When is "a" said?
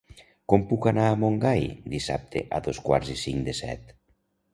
1.09-1.17, 2.59-2.63